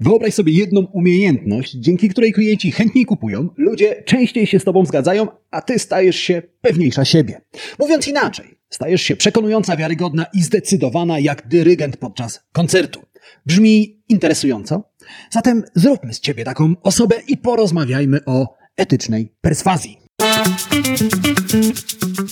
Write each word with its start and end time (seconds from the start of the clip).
Wyobraź 0.00 0.34
sobie 0.34 0.52
jedną 0.52 0.80
umiejętność, 0.80 1.72
dzięki 1.72 2.08
której 2.08 2.32
klienci 2.32 2.72
chętniej 2.72 3.04
kupują, 3.04 3.48
ludzie 3.56 4.02
częściej 4.02 4.46
się 4.46 4.58
z 4.58 4.64
Tobą 4.64 4.86
zgadzają, 4.86 5.26
a 5.50 5.62
Ty 5.62 5.78
stajesz 5.78 6.16
się 6.16 6.42
pewniejsza 6.60 7.04
siebie. 7.04 7.40
Mówiąc 7.78 8.08
inaczej, 8.08 8.58
stajesz 8.70 9.02
się 9.02 9.16
przekonująca, 9.16 9.76
wiarygodna 9.76 10.26
i 10.34 10.42
zdecydowana 10.42 11.18
jak 11.18 11.48
dyrygent 11.48 11.96
podczas 11.96 12.40
koncertu. 12.52 13.00
Brzmi 13.46 14.02
interesująco? 14.08 14.82
Zatem 15.30 15.62
zróbmy 15.74 16.14
z 16.14 16.20
Ciebie 16.20 16.44
taką 16.44 16.74
osobę 16.82 17.16
i 17.28 17.36
porozmawiajmy 17.36 18.24
o 18.26 18.54
etycznej 18.76 19.32
perswazji. 19.40 19.98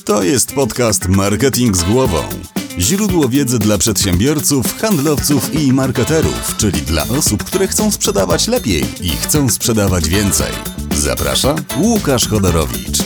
To 0.05 0.23
jest 0.23 0.55
podcast 0.55 1.09
Marketing 1.09 1.77
z 1.77 1.83
głową. 1.83 2.19
Źródło 2.79 3.29
wiedzy 3.29 3.59
dla 3.59 3.79
przedsiębiorców, 3.79 4.79
handlowców 4.79 5.55
i 5.55 5.73
marketerów, 5.73 6.57
czyli 6.57 6.83
dla 6.83 7.03
osób, 7.03 7.45
które 7.45 7.67
chcą 7.67 7.91
sprzedawać 7.91 8.49
lepiej 8.49 8.83
i 9.01 9.09
chcą 9.09 9.49
sprzedawać 9.49 10.09
więcej. 10.09 10.53
Zaprasza 10.95 11.55
Łukasz 11.81 12.29
Chodorowicz. 12.29 12.99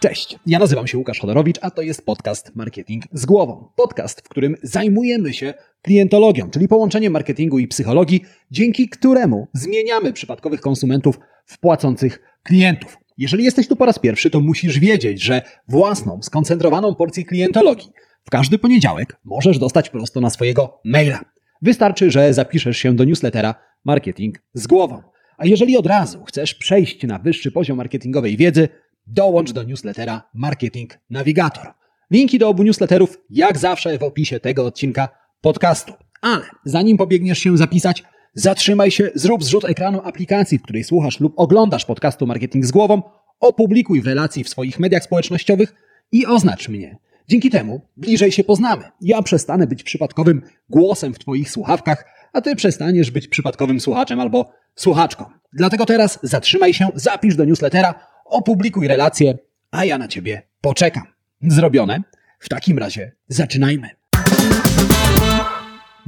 Cześć, 0.00 0.36
ja 0.46 0.58
nazywam 0.58 0.86
się 0.86 0.98
Łukasz 0.98 1.20
Chodorowicz, 1.20 1.58
a 1.62 1.70
to 1.70 1.82
jest 1.82 2.06
podcast 2.06 2.56
Marketing 2.56 3.04
z 3.12 3.26
głową. 3.26 3.68
Podcast, 3.76 4.20
w 4.20 4.28
którym 4.28 4.56
zajmujemy 4.62 5.32
się 5.32 5.54
klientologią, 5.82 6.50
czyli 6.50 6.68
połączeniem 6.68 7.12
marketingu 7.12 7.58
i 7.58 7.68
psychologii, 7.68 8.24
dzięki 8.50 8.88
któremu 8.88 9.48
zmieniamy 9.52 10.12
przypadkowych 10.12 10.60
konsumentów 10.60 11.18
w 11.46 11.58
płacących 11.58 12.22
klientów. 12.42 12.99
Jeżeli 13.20 13.44
jesteś 13.44 13.68
tu 13.68 13.76
po 13.76 13.86
raz 13.86 13.98
pierwszy, 13.98 14.30
to 14.30 14.40
musisz 14.40 14.78
wiedzieć, 14.78 15.22
że 15.22 15.42
własną, 15.68 16.22
skoncentrowaną 16.22 16.94
porcję 16.94 17.24
klientologii 17.24 17.90
w 18.24 18.30
każdy 18.30 18.58
poniedziałek 18.58 19.16
możesz 19.24 19.58
dostać 19.58 19.90
prosto 19.90 20.20
na 20.20 20.30
swojego 20.30 20.80
maila. 20.84 21.20
Wystarczy, 21.62 22.10
że 22.10 22.34
zapiszesz 22.34 22.76
się 22.76 22.96
do 22.96 23.04
newslettera 23.04 23.54
Marketing 23.84 24.42
z 24.54 24.66
głową. 24.66 25.02
A 25.38 25.46
jeżeli 25.46 25.76
od 25.76 25.86
razu 25.86 26.24
chcesz 26.24 26.54
przejść 26.54 27.02
na 27.02 27.18
wyższy 27.18 27.52
poziom 27.52 27.76
marketingowej 27.76 28.36
wiedzy, 28.36 28.68
dołącz 29.06 29.52
do 29.52 29.62
newslettera 29.62 30.22
Marketing 30.34 30.98
Navigator. 31.10 31.66
Linki 32.10 32.38
do 32.38 32.48
obu 32.48 32.62
newsletterów, 32.62 33.18
jak 33.30 33.58
zawsze, 33.58 33.98
w 33.98 34.02
opisie 34.02 34.40
tego 34.40 34.66
odcinka 34.66 35.08
podcastu. 35.40 35.92
Ale 36.20 36.44
zanim 36.64 36.96
pobiegniesz 36.96 37.38
się 37.38 37.56
zapisać, 37.56 38.02
zatrzymaj 38.34 38.90
się, 38.90 39.10
zrób 39.14 39.44
zrzut 39.44 39.64
ekranu 39.64 40.00
aplikacji, 40.04 40.58
w 40.58 40.62
której 40.62 40.84
słuchasz 40.84 41.20
lub 41.20 41.32
oglądasz 41.36 41.84
podcastu 41.84 42.26
Marketing 42.26 42.66
z 42.66 42.70
głową, 42.70 43.02
opublikuj 43.40 44.02
relacji 44.02 44.44
w 44.44 44.48
swoich 44.48 44.78
mediach 44.80 45.04
społecznościowych 45.04 45.74
i 46.12 46.26
oznacz 46.26 46.68
mnie. 46.68 46.98
Dzięki 47.28 47.50
temu 47.50 47.80
bliżej 47.96 48.32
się 48.32 48.44
poznamy. 48.44 48.84
Ja 49.00 49.22
przestanę 49.22 49.66
być 49.66 49.82
przypadkowym 49.82 50.42
głosem 50.68 51.14
w 51.14 51.18
Twoich 51.18 51.50
słuchawkach, 51.50 52.04
a 52.32 52.40
Ty 52.40 52.56
przestaniesz 52.56 53.10
być 53.10 53.28
przypadkowym 53.28 53.80
słuchaczem 53.80 54.20
albo 54.20 54.52
słuchaczką. 54.74 55.24
Dlatego 55.52 55.86
teraz 55.86 56.18
zatrzymaj 56.22 56.74
się, 56.74 56.88
zapisz 56.94 57.36
do 57.36 57.44
newslettera, 57.44 57.94
opublikuj 58.24 58.88
relację, 58.88 59.38
a 59.70 59.84
ja 59.84 59.98
na 59.98 60.08
Ciebie 60.08 60.42
poczekam. 60.60 61.04
Zrobione? 61.42 62.02
W 62.38 62.48
takim 62.48 62.78
razie 62.78 63.12
zaczynajmy. 63.28 63.88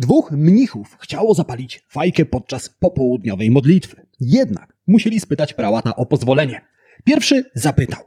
Dwóch 0.02 0.30
mnichów 0.30 0.96
chciało 1.00 1.34
zapalić 1.34 1.84
fajkę 1.88 2.24
podczas 2.24 2.68
popołudniowej 2.68 3.50
modlitwy. 3.50 4.06
Jednak 4.20 4.76
musieli 4.86 5.20
spytać 5.20 5.54
prałata 5.54 5.96
o 5.96 6.06
pozwolenie. 6.06 6.60
Pierwszy 7.04 7.50
zapytał: 7.54 8.00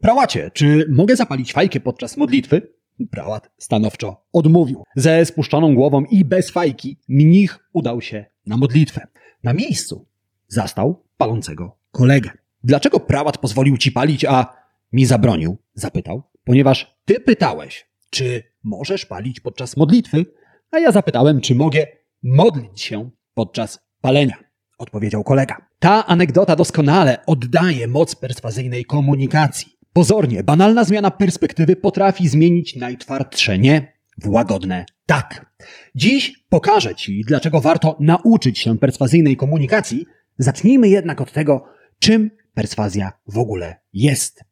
Prałacie, 0.00 0.50
czy 0.54 0.86
mogę 0.90 1.16
zapalić 1.16 1.52
fajkę 1.52 1.80
podczas 1.80 2.16
modlitwy? 2.16 2.72
Prałat 3.10 3.50
stanowczo 3.58 4.26
odmówił. 4.32 4.84
Ze 4.96 5.24
spuszczoną 5.24 5.74
głową 5.74 6.04
i 6.04 6.24
bez 6.24 6.50
fajki 6.50 6.98
mnich 7.08 7.58
udał 7.72 8.00
się 8.00 8.24
na 8.46 8.56
modlitwę. 8.56 9.06
Na 9.42 9.52
miejscu 9.52 10.06
zastał 10.48 11.04
palącego 11.16 11.76
kolegę. 11.90 12.30
Dlaczego 12.64 13.00
prałat 13.00 13.38
pozwolił 13.38 13.76
ci 13.76 13.92
palić, 13.92 14.24
a 14.24 14.56
mi 14.92 15.06
zabronił? 15.06 15.56
Zapytał. 15.74 16.22
Ponieważ 16.44 16.98
ty 17.04 17.20
pytałeś, 17.20 17.86
czy 18.10 18.42
możesz 18.64 19.06
palić 19.06 19.40
podczas 19.40 19.76
modlitwy, 19.76 20.26
a 20.70 20.78
ja 20.78 20.92
zapytałem, 20.92 21.40
czy 21.40 21.54
mogę 21.54 21.86
modlić 22.22 22.80
się 22.80 23.10
podczas 23.34 23.78
palenia. 24.00 24.36
Odpowiedział 24.78 25.24
kolega. 25.24 25.56
Ta 25.78 26.06
anegdota 26.06 26.56
doskonale 26.56 27.26
oddaje 27.26 27.88
moc 27.88 28.14
perswazyjnej 28.14 28.84
komunikacji. 28.84 29.72
Pozornie, 29.92 30.42
banalna 30.42 30.84
zmiana 30.84 31.10
perspektywy 31.10 31.76
potrafi 31.76 32.28
zmienić 32.28 32.76
najtwardsze 32.76 33.58
nie 33.58 33.92
w 34.18 34.28
łagodne 34.28 34.84
tak. 35.06 35.46
Dziś 35.94 36.44
pokażę 36.48 36.94
Ci, 36.94 37.24
dlaczego 37.26 37.60
warto 37.60 37.96
nauczyć 38.00 38.58
się 38.58 38.78
perswazyjnej 38.78 39.36
komunikacji. 39.36 40.06
Zacznijmy 40.38 40.88
jednak 40.88 41.20
od 41.20 41.32
tego, 41.32 41.64
czym 41.98 42.30
perswazja 42.54 43.12
w 43.26 43.38
ogóle 43.38 43.76
jest. 43.92 44.44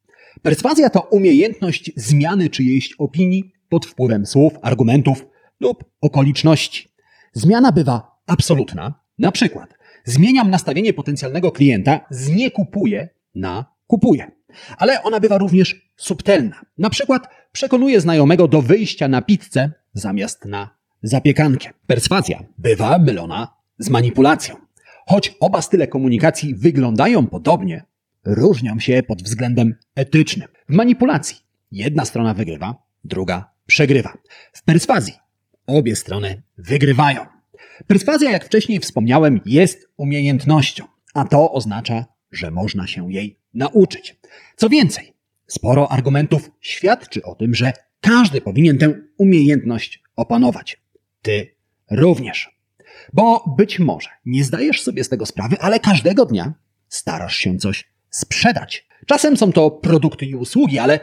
Perswazja 0.43 0.91
to 0.91 1.01
umiejętność 1.01 1.93
zmiany 1.97 2.51
czyjejś 2.51 2.95
opinii 2.99 3.53
pod 3.69 3.87
wpływem 3.87 4.27
słów, 4.27 4.53
argumentów 4.63 5.27
lub 5.61 5.85
okoliczności. 6.01 6.89
Zmiana 7.33 7.73
bywa 7.73 8.21
absolutna. 8.27 8.95
Na 9.19 9.33
przykład, 9.33 9.75
zmieniam 10.05 10.51
nastawienie 10.51 10.93
potencjalnego 10.93 11.53
klienta 11.53 12.01
z 12.11 12.29
nie 12.29 12.51
kupuje 12.51 13.09
na 13.35 13.65
kupuje. 13.87 14.31
Ale 14.79 15.03
ona 15.03 15.21
bywa 15.21 15.39
również 15.39 15.91
subtelna. 15.97 16.61
Na 16.79 16.91
przykład, 16.91 17.29
przekonuję 17.53 18.01
znajomego 18.01 18.49
do 18.49 18.63
wyjścia 18.63 19.09
na 19.09 19.23
pizzę 19.23 19.73
zamiast 19.95 20.45
na 20.45 20.71
zapiekankę. 21.03 21.71
Perswazja 21.87 22.45
bywa 22.59 22.99
mylona 22.99 23.55
z 23.79 23.91
manipulacją. 23.91 24.57
Choć 25.07 25.35
oba 25.41 25.63
style 25.63 25.87
komunikacji 25.87 26.55
wyglądają 26.55 27.27
podobnie, 27.27 27.85
różnią 28.25 28.79
się 28.81 29.03
pod 29.03 29.23
względem 29.23 29.75
etycznym. 29.95 30.49
W 30.69 30.75
manipulacji 30.75 31.37
jedna 31.73 32.05
strona 32.05 32.35
wygrywa, 32.35 32.83
druga 33.05 33.51
przegrywa. 33.67 34.13
W 34.53 34.63
perswazji 34.63 35.15
obie 35.69 35.97
strony 35.97 36.43
wygrywają. 36.59 37.27
Perswazja, 37.87 38.31
jak 38.31 38.45
wcześniej 38.45 38.81
wspomniałem, 38.81 39.41
jest 39.47 39.89
umiejętnością, 39.97 40.85
a 41.15 41.25
to 41.25 41.53
oznacza, 41.53 42.05
że 42.33 42.51
można 42.51 42.87
się 42.87 43.13
jej 43.13 43.39
nauczyć. 43.55 44.17
Co 44.57 44.69
więcej, 44.69 45.13
sporo 45.47 45.93
argumentów 45.93 46.51
świadczy 46.61 47.23
o 47.23 47.35
tym, 47.35 47.55
że 47.55 47.73
każdy 48.01 48.41
powinien 48.41 48.79
tę 48.79 48.95
umiejętność 49.19 50.03
opanować. 50.17 50.83
Ty 51.23 51.55
również. 51.91 52.59
Bo 53.13 53.55
być 53.57 53.79
może 53.79 54.09
nie 54.27 54.45
zdajesz 54.45 54.83
sobie 54.83 55.05
z 55.05 55.09
tego 55.09 55.27
sprawy, 55.27 55.57
ale 55.61 55.81
każdego 55.81 56.27
dnia 56.27 56.55
starasz 56.89 57.37
się 57.37 57.57
coś 57.57 57.89
sprzedać. 58.11 58.87
Czasem 59.07 59.37
są 59.37 59.53
to 59.53 59.71
produkty 59.71 60.27
i 60.27 60.35
usługi, 60.35 60.79
ale 60.79 61.01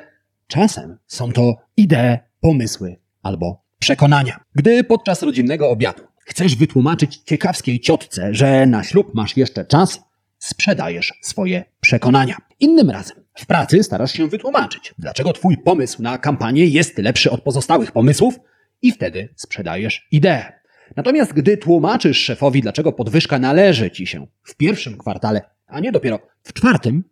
czasem 0.48 0.98
są 1.08 1.32
to 1.32 1.56
idee, 1.78 2.18
pomysły 2.40 2.96
albo 3.22 3.65
przekonania. 3.86 4.40
Gdy 4.56 4.84
podczas 4.84 5.24
rodzinnego 5.24 5.70
obiadu 5.70 6.04
chcesz 6.20 6.56
wytłumaczyć 6.56 7.18
ciekawskiej 7.18 7.80
ciotce, 7.80 8.34
że 8.34 8.66
na 8.66 8.84
ślub 8.84 9.12
masz 9.14 9.38
jeszcze 9.38 9.66
czas, 9.66 10.00
sprzedajesz 10.40 11.14
swoje 11.22 11.64
przekonania. 11.82 12.38
Innym 12.60 12.90
razem 12.90 13.18
w 13.34 13.46
pracy 13.46 13.84
starasz 13.84 14.12
się 14.12 14.28
wytłumaczyć, 14.28 14.94
dlaczego 14.98 15.34
twój 15.34 15.58
pomysł 15.58 16.02
na 16.02 16.18
kampanię 16.18 16.66
jest 16.66 16.98
lepszy 16.98 17.32
od 17.32 17.42
pozostałych 17.42 17.92
pomysłów 17.92 18.40
i 18.82 18.92
wtedy 18.92 19.30
sprzedajesz 19.36 20.08
ideę. 20.12 20.54
Natomiast 20.96 21.34
gdy 21.34 21.58
tłumaczysz 21.58 22.18
szefowi, 22.18 22.62
dlaczego 22.62 22.92
podwyżka 22.92 23.40
należy 23.40 23.92
ci 23.92 24.08
się 24.08 24.28
w 24.44 24.56
pierwszym 24.56 24.98
kwartale, 24.98 25.42
a 25.68 25.80
nie 25.80 25.92
dopiero 25.92 26.20
w 26.44 26.54
czwartym, 26.54 27.04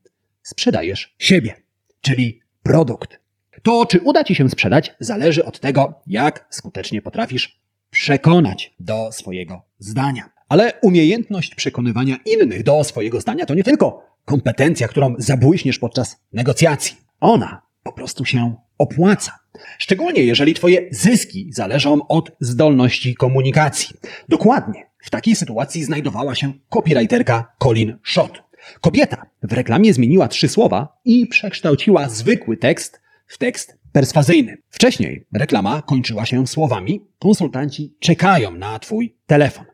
sprzedajesz 0.43 1.15
siebie, 1.19 1.55
czyli 2.01 2.41
produkt. 2.63 3.22
To, 3.63 3.85
czy 3.85 3.99
uda 3.99 4.23
ci 4.23 4.35
się 4.35 4.49
sprzedać, 4.49 4.95
zależy 4.99 5.45
od 5.45 5.59
tego, 5.59 5.93
jak 6.07 6.45
skutecznie 6.49 7.01
potrafisz 7.01 7.59
przekonać 7.89 8.73
do 8.79 9.11
swojego 9.11 9.61
zdania. 9.79 10.29
Ale 10.49 10.73
umiejętność 10.81 11.55
przekonywania 11.55 12.17
innych 12.25 12.63
do 12.63 12.83
swojego 12.83 13.21
zdania 13.21 13.45
to 13.45 13.53
nie 13.53 13.63
tylko 13.63 14.05
kompetencja, 14.25 14.87
którą 14.87 15.15
zabłyśniesz 15.17 15.79
podczas 15.79 16.19
negocjacji. 16.33 16.97
Ona 17.19 17.61
po 17.83 17.93
prostu 17.93 18.25
się 18.25 18.55
opłaca. 18.77 19.39
Szczególnie 19.77 20.23
jeżeli 20.23 20.53
Twoje 20.53 20.87
zyski 20.91 21.49
zależą 21.53 22.07
od 22.07 22.31
zdolności 22.39 23.15
komunikacji. 23.15 23.95
Dokładnie 24.29 24.89
w 24.99 25.09
takiej 25.09 25.35
sytuacji 25.35 25.83
znajdowała 25.83 26.35
się 26.35 26.53
copywriterka 26.69 27.53
Colin 27.59 27.97
Schott. 28.03 28.43
Kobieta 28.81 29.25
w 29.43 29.53
reklamie 29.53 29.93
zmieniła 29.93 30.27
trzy 30.27 30.47
słowa 30.49 30.99
i 31.05 31.27
przekształciła 31.27 32.09
zwykły 32.09 32.57
tekst 32.57 33.02
w 33.27 33.37
tekst 33.37 33.77
perswazyjny. 33.91 34.57
Wcześniej 34.69 35.25
reklama 35.33 35.81
kończyła 35.81 36.25
się 36.25 36.47
słowami: 36.47 37.07
konsultanci 37.19 37.95
czekają 37.99 38.51
na 38.51 38.79
Twój 38.79 39.17
telefon. 39.25 39.65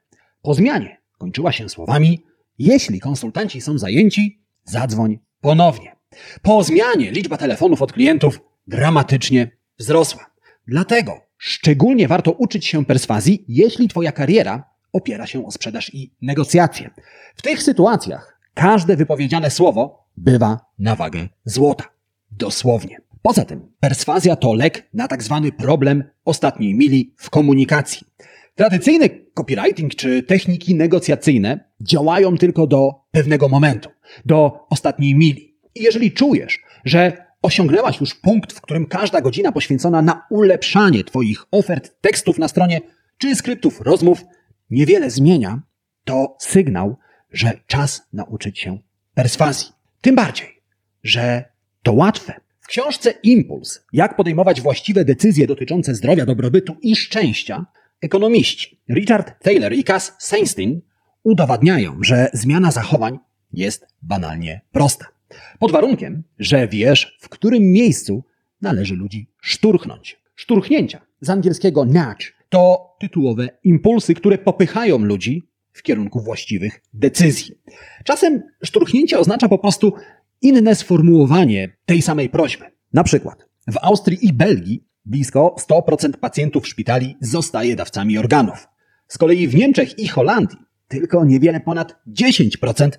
Po 0.42 0.54
zmianie 0.54 1.02
kończyła 1.18 1.52
się 1.52 1.70
słowami: 1.70 2.24
jeśli 2.58 3.00
konsultanci 3.00 3.62
są 3.62 3.78
zajęci, 3.78 4.42
zadzwoń 4.64 5.20
ponownie. 5.42 5.96
Po 6.42 6.64
zmianie 6.64 7.12
liczba 7.12 7.38
telefonów 7.38 7.82
od 7.82 7.94
klientów 7.94 8.42
dramatycznie 8.68 9.52
wzrosła. 9.80 10.26
Dlatego 10.68 11.22
szczególnie 11.38 12.08
warto 12.08 12.32
uczyć 12.32 12.66
się 12.66 12.86
perswazji, 12.86 13.46
jeśli 13.48 13.88
Twoja 13.88 14.12
kariera 14.12 14.70
opiera 14.94 15.28
się 15.28 15.46
o 15.46 15.52
sprzedaż 15.52 15.94
i 15.94 16.14
negocjacje. 16.22 16.90
W 17.36 17.42
tych 17.42 17.64
sytuacjach 17.64 18.40
każde 18.54 18.96
wypowiedziane 18.96 19.52
słowo 19.52 20.08
bywa 20.18 20.60
na 20.80 20.96
wagę 20.96 21.28
złota. 21.46 21.84
Dosłownie. 22.32 23.09
Poza 23.22 23.46
tym, 23.46 23.72
perswazja 23.80 24.36
to 24.36 24.54
lek 24.54 24.90
na 24.94 25.08
tak 25.08 25.24
zwany 25.24 25.52
problem 25.52 26.04
ostatniej 26.26 26.76
mili 26.76 27.14
w 27.18 27.30
komunikacji. 27.30 28.08
Tradycyjny 28.56 29.10
copywriting 29.34 29.96
czy 29.96 30.24
techniki 30.24 30.76
negocjacyjne 30.76 31.70
działają 31.82 32.38
tylko 32.38 32.68
do 32.68 32.92
pewnego 33.12 33.50
momentu, 33.50 33.90
do 34.26 34.68
ostatniej 34.70 35.16
mili. 35.16 35.56
I 35.76 35.84
jeżeli 35.84 36.12
czujesz, 36.12 36.60
że 36.86 37.26
osiągnęłaś 37.42 38.00
już 38.00 38.16
punkt, 38.16 38.54
w 38.54 38.62
którym 38.62 38.86
każda 38.86 39.22
godzina 39.22 39.52
poświęcona 39.52 40.02
na 40.02 40.26
ulepszanie 40.30 41.04
Twoich 41.04 41.46
ofert, 41.52 42.02
tekstów 42.02 42.40
na 42.40 42.48
stronie 42.48 42.82
czy 43.18 43.36
skryptów 43.36 43.82
rozmów 43.82 44.26
niewiele 44.70 45.10
zmienia, 45.10 45.62
to 46.04 46.36
sygnał, 46.40 46.98
że 47.32 47.52
czas 47.68 48.02
nauczyć 48.14 48.60
się 48.60 48.78
perswazji. 49.14 49.70
Tym 50.02 50.16
bardziej, 50.16 50.62
że 51.04 51.44
to 51.84 51.94
łatwe. 51.94 52.49
Książce 52.70 53.14
Impuls, 53.24 53.86
jak 53.94 54.16
podejmować 54.16 54.62
właściwe 54.62 55.06
decyzje 55.06 55.48
dotyczące 55.48 55.96
zdrowia, 55.96 56.26
dobrobytu 56.26 56.76
i 56.82 56.96
szczęścia, 56.96 57.66
ekonomiści 58.02 58.80
Richard 58.90 59.44
Taylor 59.44 59.74
i 59.74 59.84
Cass 59.84 60.16
Sunstein 60.20 60.82
udowadniają, 61.24 61.98
że 62.02 62.30
zmiana 62.34 62.72
zachowań 62.72 63.20
jest 63.54 63.88
banalnie 64.02 64.62
prosta. 64.72 65.06
Pod 65.60 65.72
warunkiem, 65.72 66.24
że 66.40 66.68
wiesz, 66.68 67.18
w 67.20 67.30
którym 67.30 67.64
miejscu 67.64 68.24
należy 68.62 68.96
ludzi 68.96 69.28
szturchnąć. 69.42 70.20
Szturchnięcia, 70.36 71.02
z 71.22 71.30
angielskiego 71.30 71.86
nudge, 71.86 72.34
to 72.50 72.96
tytułowe 73.00 73.50
impulsy, 73.64 74.14
które 74.14 74.38
popychają 74.38 74.98
ludzi 74.98 75.50
w 75.74 75.84
kierunku 75.84 76.20
właściwych 76.20 76.82
decyzji. 76.94 77.56
Czasem 78.04 78.44
szturchnięcie 78.64 79.20
oznacza 79.20 79.50
po 79.50 79.58
prostu 79.58 79.94
inne 80.42 80.76
sformułowanie 80.76 81.78
tej 81.86 82.02
samej 82.02 82.30
prośby. 82.30 82.66
Na 82.94 83.04
przykład 83.04 83.46
w 83.68 83.78
Austrii 83.82 84.28
i 84.28 84.34
Belgii 84.34 84.84
blisko 85.06 85.56
100% 85.70 86.18
pacjentów 86.18 86.68
szpitali 86.68 87.18
zostaje 87.22 87.76
dawcami 87.76 88.18
organów. 88.18 88.68
Z 89.08 89.18
kolei 89.18 89.48
w 89.48 89.56
Niemczech 89.56 90.00
i 90.00 90.08
Holandii 90.08 90.58
tylko 90.88 91.26
niewiele 91.26 91.60
ponad 91.60 91.96
10% 92.08 92.90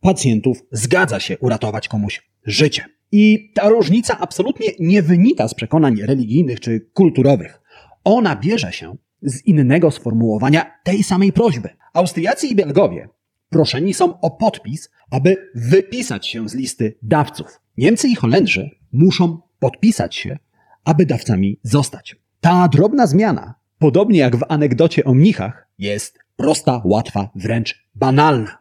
pacjentów 0.00 0.62
zgadza 0.72 1.20
się 1.20 1.38
uratować 1.38 1.88
komuś 1.88 2.30
życie. 2.44 2.84
I 3.12 3.52
ta 3.54 3.68
różnica 3.68 4.18
absolutnie 4.18 4.68
nie 4.80 5.02
wynika 5.02 5.48
z 5.48 5.54
przekonań 5.54 5.96
religijnych 6.02 6.60
czy 6.60 6.80
kulturowych. 6.94 7.60
Ona 8.04 8.36
bierze 8.36 8.72
się 8.72 8.96
z 9.22 9.46
innego 9.46 9.90
sformułowania 9.90 10.72
tej 10.84 11.02
samej 11.02 11.32
prośby. 11.32 11.68
Austriacy 11.92 12.46
i 12.46 12.54
Belgowie 12.54 13.08
proszeni 13.48 13.94
są 13.94 14.20
o 14.20 14.30
podpis, 14.30 14.90
aby 15.10 15.50
wypisać 15.54 16.28
się 16.28 16.48
z 16.48 16.54
listy 16.54 16.98
dawców. 17.02 17.60
Niemcy 17.76 18.08
i 18.08 18.14
Holendrzy 18.14 18.70
muszą 18.92 19.40
podpisać 19.58 20.16
się, 20.16 20.38
aby 20.84 21.06
dawcami 21.06 21.60
zostać. 21.62 22.16
Ta 22.40 22.68
drobna 22.68 23.06
zmiana, 23.06 23.54
podobnie 23.78 24.18
jak 24.18 24.36
w 24.36 24.44
anegdocie 24.48 25.04
o 25.04 25.14
mnichach, 25.14 25.68
jest 25.78 26.18
prosta, 26.36 26.82
łatwa, 26.84 27.30
wręcz 27.34 27.86
banalna. 27.94 28.58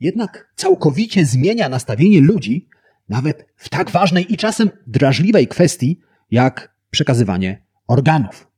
Jednak 0.00 0.52
całkowicie 0.56 1.24
zmienia 1.24 1.68
nastawienie 1.68 2.20
ludzi, 2.20 2.68
nawet 3.08 3.46
w 3.56 3.68
tak 3.68 3.90
ważnej 3.90 4.32
i 4.32 4.36
czasem 4.36 4.70
drażliwej 4.86 5.48
kwestii, 5.48 6.00
jak 6.30 6.74
przekazywanie 6.90 7.62
organów. 7.86 8.50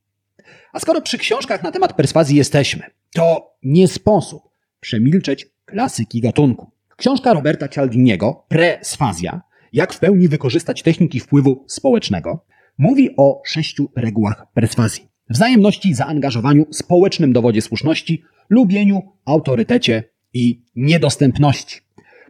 A 0.73 0.79
skoro 0.79 1.01
przy 1.01 1.17
książkach 1.17 1.63
na 1.63 1.71
temat 1.71 1.93
perswazji 1.93 2.37
jesteśmy, 2.37 2.83
to 3.13 3.55
nie 3.63 3.87
sposób 3.87 4.43
przemilczeć 4.79 5.47
klasyki 5.71 6.21
gatunku. 6.21 6.71
Książka 6.97 7.33
Roberta 7.33 7.67
Cialdiniego, 7.67 8.45
Presfazja, 8.47 9.41
jak 9.73 9.93
w 9.93 9.99
pełni 9.99 10.27
wykorzystać 10.27 10.83
techniki 10.83 11.19
wpływu 11.19 11.65
społecznego, 11.67 12.45
mówi 12.77 13.09
o 13.17 13.41
sześciu 13.45 13.91
regułach 13.95 14.45
perswazji. 14.53 15.07
Wzajemności, 15.29 15.93
zaangażowaniu, 15.93 16.65
społecznym 16.71 17.33
dowodzie 17.33 17.61
słuszności, 17.61 18.23
lubieniu, 18.49 19.01
autorytecie 19.25 20.03
i 20.33 20.63
niedostępności. 20.75 21.79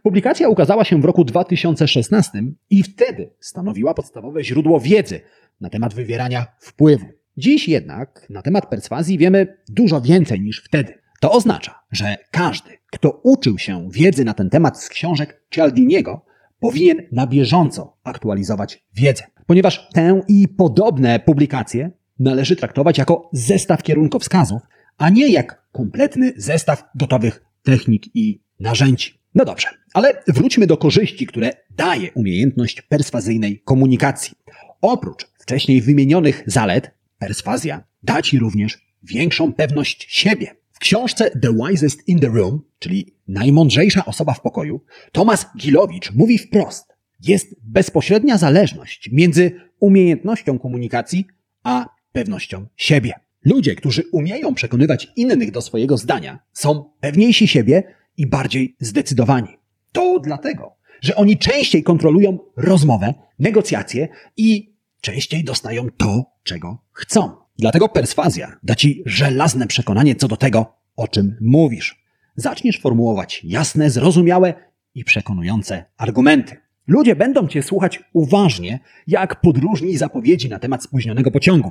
Publikacja 0.02 0.48
ukazała 0.48 0.84
się 0.84 1.00
w 1.00 1.04
roku 1.04 1.24
2016 1.24 2.42
i 2.70 2.82
wtedy 2.82 3.30
stanowiła 3.40 3.94
podstawowe 3.94 4.44
źródło 4.44 4.80
wiedzy 4.80 5.20
na 5.60 5.70
temat 5.70 5.94
wywierania 5.94 6.46
wpływu. 6.58 7.06
Dziś 7.36 7.68
jednak 7.68 8.26
na 8.30 8.42
temat 8.42 8.66
perswazji 8.66 9.18
wiemy 9.18 9.56
dużo 9.68 10.00
więcej 10.00 10.40
niż 10.40 10.62
wtedy. 10.64 11.01
To 11.22 11.32
oznacza, 11.32 11.74
że 11.92 12.16
każdy, 12.30 12.70
kto 12.90 13.20
uczył 13.22 13.58
się 13.58 13.88
wiedzy 13.92 14.24
na 14.24 14.34
ten 14.34 14.50
temat 14.50 14.82
z 14.82 14.88
książek 14.88 15.42
Cialdiniego, 15.50 16.24
powinien 16.60 16.96
na 17.12 17.26
bieżąco 17.26 17.96
aktualizować 18.04 18.84
wiedzę, 18.94 19.24
ponieważ 19.46 19.88
tę 19.92 20.20
i 20.28 20.48
podobne 20.48 21.20
publikacje 21.20 21.90
należy 22.18 22.56
traktować 22.56 22.98
jako 22.98 23.30
zestaw 23.32 23.82
kierunkowskazów, 23.82 24.62
a 24.98 25.10
nie 25.10 25.28
jak 25.28 25.68
kompletny 25.72 26.32
zestaw 26.36 26.84
gotowych 26.94 27.44
technik 27.62 28.16
i 28.16 28.42
narzędzi. 28.60 29.18
No 29.34 29.44
dobrze, 29.44 29.68
ale 29.94 30.22
wróćmy 30.28 30.66
do 30.66 30.76
korzyści, 30.76 31.26
które 31.26 31.50
daje 31.70 32.12
umiejętność 32.12 32.82
perswazyjnej 32.82 33.60
komunikacji. 33.64 34.36
Oprócz 34.80 35.26
wcześniej 35.38 35.82
wymienionych 35.82 36.42
zalet, 36.46 36.90
perswazja 37.18 37.84
da 38.02 38.22
ci 38.22 38.38
również 38.38 38.78
większą 39.02 39.52
pewność 39.52 40.06
siebie. 40.08 40.61
Książce 40.82 41.30
The 41.30 41.52
Wisest 41.52 42.08
in 42.08 42.20
the 42.20 42.26
Room, 42.26 42.62
czyli 42.78 43.14
najmądrzejsza 43.28 44.04
osoba 44.04 44.34
w 44.34 44.40
pokoju, 44.40 44.80
Tomasz 45.12 45.46
Gilowicz 45.56 46.12
mówi 46.12 46.38
wprost: 46.38 46.92
jest 47.20 47.56
bezpośrednia 47.64 48.38
zależność 48.38 49.10
między 49.12 49.52
umiejętnością 49.80 50.58
komunikacji 50.58 51.26
a 51.62 51.86
pewnością 52.12 52.66
siebie. 52.76 53.12
Ludzie, 53.44 53.74
którzy 53.74 54.02
umieją 54.12 54.54
przekonywać 54.54 55.08
innych 55.16 55.50
do 55.50 55.60
swojego 55.60 55.96
zdania, 55.96 56.38
są 56.52 56.84
pewniejsi 57.00 57.48
siebie 57.48 57.82
i 58.16 58.26
bardziej 58.26 58.76
zdecydowani. 58.80 59.48
To 59.92 60.20
dlatego, 60.20 60.76
że 61.00 61.16
oni 61.16 61.38
częściej 61.38 61.82
kontrolują 61.82 62.38
rozmowę, 62.56 63.14
negocjacje 63.38 64.08
i 64.36 64.74
częściej 65.00 65.44
dostają 65.44 65.86
to, 65.96 66.24
czego 66.42 66.84
chcą. 66.92 67.41
Dlatego 67.58 67.88
perswazja 67.88 68.56
da 68.62 68.74
ci 68.74 69.02
żelazne 69.06 69.66
przekonanie 69.66 70.16
co 70.16 70.28
do 70.28 70.36
tego, 70.36 70.76
o 70.96 71.08
czym 71.08 71.36
mówisz. 71.40 72.02
Zaczniesz 72.36 72.80
formułować 72.80 73.40
jasne, 73.44 73.90
zrozumiałe 73.90 74.54
i 74.94 75.04
przekonujące 75.04 75.84
argumenty. 75.96 76.56
Ludzie 76.86 77.16
będą 77.16 77.48
cię 77.48 77.62
słuchać 77.62 78.02
uważnie, 78.12 78.80
jak 79.06 79.40
podróżni 79.40 79.96
zapowiedzi 79.96 80.48
na 80.48 80.58
temat 80.58 80.82
spóźnionego 80.82 81.30
pociągu, 81.30 81.70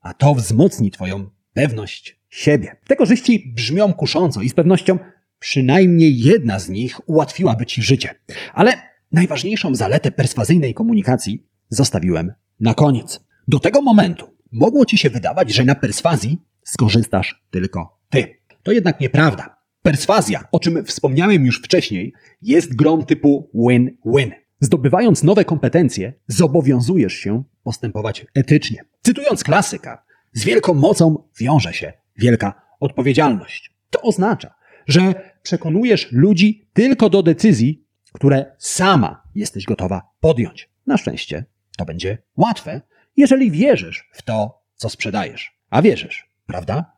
a 0.00 0.14
to 0.14 0.34
wzmocni 0.34 0.90
twoją 0.90 1.30
pewność 1.54 2.20
siebie. 2.28 2.76
Te 2.86 2.96
korzyści 2.96 3.52
brzmią 3.54 3.92
kusząco 3.92 4.42
i 4.42 4.48
z 4.48 4.54
pewnością 4.54 4.98
przynajmniej 5.38 6.18
jedna 6.18 6.58
z 6.58 6.68
nich 6.68 7.08
ułatwiłaby 7.08 7.66
ci 7.66 7.82
życie. 7.82 8.14
Ale 8.54 8.72
najważniejszą 9.12 9.74
zaletę 9.74 10.10
perswazyjnej 10.10 10.74
komunikacji 10.74 11.46
zostawiłem 11.68 12.32
na 12.60 12.74
koniec. 12.74 13.20
Do 13.48 13.58
tego 13.58 13.82
momentu 13.82 14.26
mogło 14.52 14.86
ci 14.86 14.98
się 14.98 15.10
wydawać, 15.10 15.54
że 15.54 15.64
na 15.64 15.74
perswazji 15.74 16.42
skorzystasz 16.64 17.42
tylko 17.50 17.98
ty. 18.10 18.36
To 18.62 18.72
jednak 18.72 19.00
nieprawda. 19.00 19.56
Perswazja, 19.82 20.44
o 20.52 20.60
czym 20.60 20.84
wspomniałem 20.84 21.46
już 21.46 21.62
wcześniej, 21.62 22.12
jest 22.42 22.76
grą 22.76 23.02
typu 23.02 23.50
win-win. 23.54 24.32
Zdobywając 24.60 25.22
nowe 25.22 25.44
kompetencje, 25.44 26.12
zobowiązujesz 26.26 27.12
się 27.12 27.42
postępować 27.62 28.26
etycznie. 28.34 28.84
Cytując 29.02 29.44
klasyka, 29.44 30.04
z 30.32 30.44
wielką 30.44 30.74
mocą 30.74 31.28
wiąże 31.40 31.72
się 31.72 31.92
wielka 32.16 32.62
odpowiedzialność. 32.80 33.74
To 33.90 34.02
oznacza, 34.02 34.54
że 34.86 35.32
przekonujesz 35.42 36.12
ludzi 36.12 36.68
tylko 36.72 37.10
do 37.10 37.22
decyzji, 37.22 37.84
które 38.12 38.54
sama 38.58 39.22
jesteś 39.34 39.64
gotowa 39.64 40.02
podjąć. 40.20 40.70
Na 40.86 40.96
szczęście 40.96 41.44
to 41.78 41.84
będzie 41.84 42.18
łatwe, 42.36 42.80
jeżeli 43.16 43.50
wierzysz 43.50 44.08
w 44.12 44.22
to, 44.22 44.62
co 44.74 44.88
sprzedajesz. 44.88 45.58
A 45.70 45.82
wierzysz, 45.82 46.28
prawda? 46.46 46.92